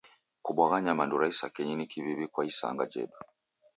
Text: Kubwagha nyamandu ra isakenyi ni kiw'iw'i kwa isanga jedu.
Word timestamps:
Kubwagha 0.43 0.77
nyamandu 0.85 1.19
ra 1.21 1.27
isakenyi 1.33 1.73
ni 1.75 1.85
kiw'iw'i 1.91 2.27
kwa 2.33 2.43
isanga 2.51 2.83
jedu. 2.91 3.17